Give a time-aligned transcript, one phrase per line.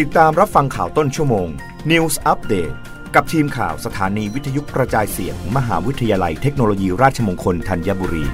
[0.00, 1.48] ติดตามรับฟังข่าวต้นชั่วโมง
[1.90, 2.74] News Update
[3.14, 8.24] กับทีมข่าวสถานีวิทยุกระจายเสียงมมหาวิทยาลัยเทคโนโลยีราชมงคลธัญบุรี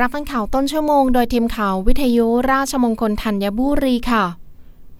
[0.00, 4.24] รับฟังข่าวต้นชั่วโมงโดยทีมข่าววิทยุราชมงคลธัญบุรีค่ะ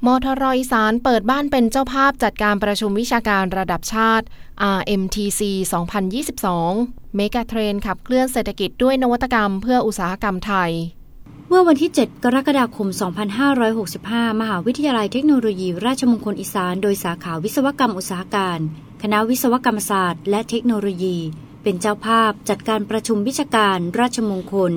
[0.07, 4.27] มทรอีสานเปิดบ้านเป็นเจ้าภาพจัดการประชุมวิชาการระดับชาติ
[4.79, 5.41] RMTC
[6.29, 10.73] 2022 เมกะเทรนขับเคลื่อนเศรษฐกิจด้วยนวัตกรรมเพื่ออุตสาหกรรมไทย
[11.49, 12.89] เมื่อวันที่ 7 กรกฎาคม
[13.65, 18.59] 2565 มหาวิทยาลัยเทคโนโลยี ราชมงคลอีสาน โดยสาขาวิศวกรรมอุตสาหการ
[19.03, 21.17] คณะวิศวกรรมศาสตร์ และเทคโนโลยี
[21.63, 24.73] เป็นเจ้าภาพจัดการประชุมวิชาการ ราชมงคล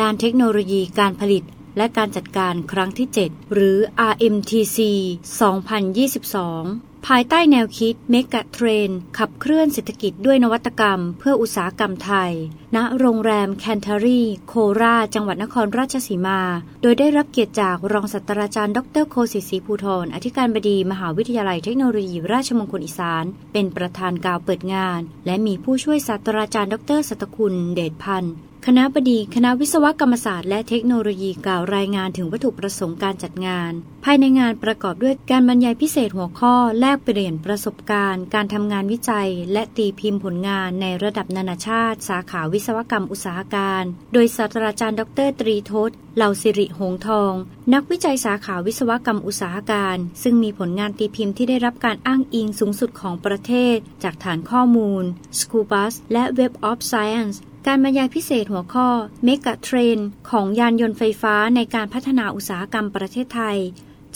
[0.00, 1.42] ด้านเทคโนโลยีการผลิต
[1.76, 3.76] และการจัดการครั้งที่ 7 หรือ
[4.12, 4.78] RMTC
[5.72, 12.32] 2022 ภายใต้แนวคิด m e g a t r e n ขับเคลื่อนเศรษฐกิจด้วยนวัตกรรม เพื่ออุตสาหกรรมไทย
[12.76, 16.40] ณ โรงแรมแคนทารี โคราช จังหวัดนครราชสีมา
[16.82, 28.34] โดยได้รับเกียรติจากรองศาสตราจารย์ดรโฆษิต ศรีภูธรอธิการบดีมหาวิทยาลัยเทคโนโลยี ราชมงคลอีสาน เป็นประธานกล่าวเปิดงาน และมีผู้ช่วยศาสตราจารย์ดรสัตคุณเดชพันธ์
[28.68, 33.72] คณบดีคณะวิศวกรรมศาสตร์และเทคโนโลยีกล่าวรายงานถึงวัตถุประสงค์การจัดงาน
[34.04, 47.32] ภายในงานประกอบด้วยการบรรยายพิเศษหัวข้อ แลกเปลี่ยนประสบการณ์ การทำงานวิจัย และตีพิมพ์ผลงานในระดับนานาชาติ สาขาวิศวกรรมอุตสาหการ โดยศาสตราจารย์ดรตรีทศ เหล่าสิริหงทอง
[47.74, 55.04] นักวิจัยสาขาวิศวกรรมอุตสาหการ ซึ่งมีผลงานตีพิมพ์ที่ได้รับการอ้างอิงสูงสุดของประเทศ จากฐานข้อมูล
[55.38, 58.88] Scopus และ Web of Science การบรรยายพิเศษหัวข้อ
[59.26, 59.98] Mega Train
[60.30, 63.58] ของยานยนต์ไฟฟ้าในการพัฒนาอุตสาหกรรมประเทศไทย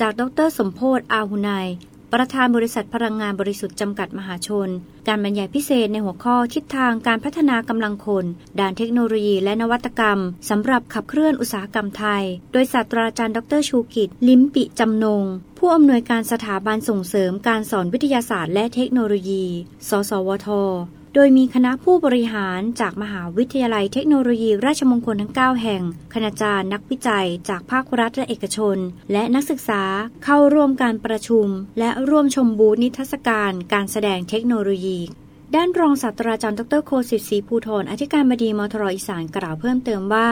[0.01, 1.69] จากดร สมโพศ์อาหุนาย
[2.13, 4.69] ประธานบริษัทพลังงานบริสุทธิ์จำกัดมหาชน
[5.09, 8.25] การบรรยายพิเศษในหัวข้อทิศทางการพัฒนากำลังคน
[8.61, 10.19] ด้านเทคโนโลยีและนวัตกรรม
[10.49, 15.25] สำหรับขับเคลื่อนอุตสาหกรรมไทย โดยศาสตราจารย์ดรชูกิจ ลิมปิจำนง
[15.59, 19.45] ผู้อำนวยการสถาบันส่งเสริมการสอนวิทยาศาสตร์และเทคโนโลยี
[19.89, 20.49] สสวท
[21.19, 25.83] โดยมีคณะผู้บริหารจากมหาวิทยาลัยเทคโนโลยีราชมงคลทั้ง 9 แห่ง
[26.15, 28.77] คณาจารย์นักวิจัย จากภาครัฐและเอกชน
[29.13, 29.83] และนักศึกษา
[30.25, 31.47] เข้าร่วมการประชุม
[31.79, 34.99] และร่วมชมบูธนิทรรศการ การแสดงเทคโนโลยี
[35.55, 40.29] ด้านรองศาสตราจารย์ดรโคสิตศรีภูธรอธิการบดีมทรอีสานกล่าวเพิ่มเติมว่า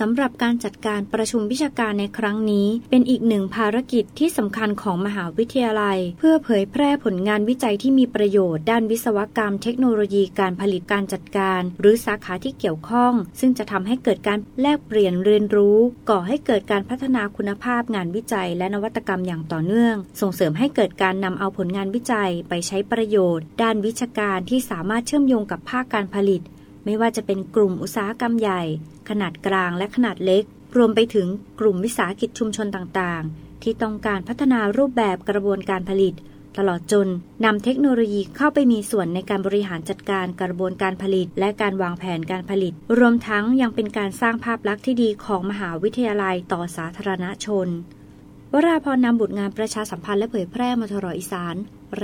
[0.00, 15.78] สำหรับการจัดการประชุมวิชาการในครั้งนี้ เป็นอีกหนึ่งภารกิจที่สำคัญของมหาวิทยาลัย เพื่อเผยแพร่ผลงานวิจัยที่มีประโยชน์ ด้านวิศวกรรม เทคโนโลยีการผลิตการจัดการ หรือสาขาที่เกี่ยวข้อง ซึ่งจะทำให้เกิดการแลกเปลี่ยนเรียนรู้
[16.10, 26.42] ก่อให้เกิดการพัฒนาคุณภาพงานวิจัย และนวัตกรรมอย่างต่อเนื่อง ส่งเสริมให้เกิดการนำเอาผลงานวิจัยไปใช้ประโยชน์ ด้านวิชาการที่สามารถเชื่อมโยงกับภาคการผลิต
[26.84, 28.62] ไม่ว่าจะเป็นกลุ่มอุตสาหกรรมใหญ่
[29.08, 30.44] ขนาดกลางและขนาดเล็ก
[30.76, 31.26] รวมไปถึง
[31.60, 36.14] กลุ่มวิสาหกิจชุมชนต่างๆ ที่ต้องการพัฒนารูปแบบกระบวนการผลิต
[36.58, 37.08] ตลอดจน
[37.44, 47.68] นำเทคโนโลยีเข้าไปมีส่วนในการบริหารจัดการกระบวนการผลิต และการวางแผนการผลิต รวมทั้งยังเป็นการสร้างภาพลักษณ์ที่ดีของมหาวิทยาลัยต่อสาธารณชน
[48.52, 51.54] วราพรนำบุตรงานประชาสัมพันธ์และเผยแพร่มทรอีสาน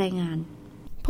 [0.01, 0.39] รายงาน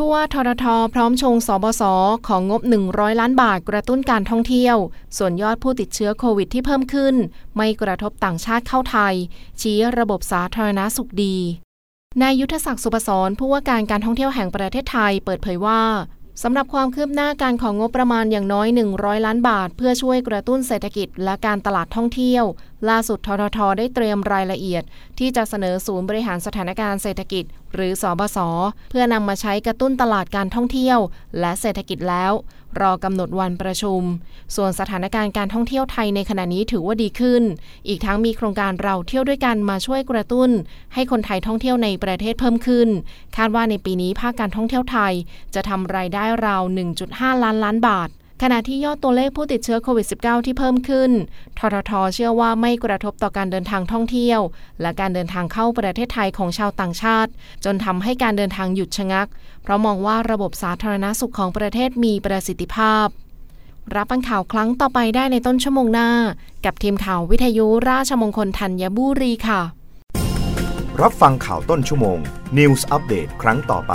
[0.01, 1.83] ผู้ว่าทททพร้อมชงสบส
[2.29, 4.77] ของงบ 100 ล้านบาทกระตุ้นการท่องเที่ยว
[5.17, 7.15] ส่วนยอดผู้ติดเชื้อโควิดที่เพิ่มขึ้น
[7.57, 9.15] ไม่กระทบต่างชาติเข้าไทย
[9.61, 11.37] ชี้ระบบสาธารณสุขดี
[12.23, 15.83] นายยุทธศักดิ์สุปสรผู้ว่าการการท่องเที่ยวแห่งประเทศไทยเปิดเผยว่า
[16.43, 22.45] สำหรับความคืบหน้าการของงบประมาณอย่างน้อย 100 ล้านบาท เพื่อช่วยกระตุ้นเศรษฐกิจและการตลาดท่องเที่ยว
[22.89, 24.83] ล่าสุดทททได้เตรียมรายละเอียด
[25.19, 27.45] ที่จะเสนอศูนย์บริหารสถานการณ์เศรษฐกิจ
[27.75, 28.39] หรือสอบส
[28.91, 30.99] เพื่อนำมาใช้กระตุ้นตลาดการท่องเที่ยว
[31.41, 32.33] และเศรษฐกิจแล้ว
[32.81, 34.03] รอกำหนดวันประชุม
[34.57, 37.43] ส่วนสถานการณ์การท่องเที่ยวไทยในขณะนี้ถือว่าดีขึ้น
[37.89, 40.51] อีกทั้งมีโครงการเราเที่ยวด้วยกันมาช่วยกระตุ้น
[40.95, 42.89] ให้คนไทยท่องเที่ยวในประเทศเพิ่มขึ้น
[43.37, 45.13] คาดว่าในปีนี้ภาคการท่องเที่ยวไทย
[45.55, 46.63] จะทำรายได้ราว
[47.03, 48.09] 1.5 ล้านล้านบาท
[48.43, 51.11] ขณะที่ยอดตัวเลขผู้ติดเชื้อโควิด -19 ที่เพิ่มขึ้น
[51.59, 54.41] ททท เชื่อว่าไม่กระทบต่อการเดินทางท่องเที่ยว
[54.81, 57.31] และการเดินทางเข้าประเทศไทยของชาวต่างชาติ
[57.65, 59.27] จนทำให้การเดินทางหยุดชะงัก
[59.63, 63.07] เพราะมองว่าระบบสาธารณสุขของประเทศมีประสิทธิภาพ
[63.95, 66.11] รับฟังข่าวครั้งต่อไปได้ในต้นชั่วโมงหน้า
[66.65, 69.61] กับทีมข่าววิทยุราชมงคลธัญบุรีค่ะ
[71.03, 72.19] รับฟังข่าวต้นชั่วโมง
[72.59, 73.95] News อัปเดตครั้งต่อไป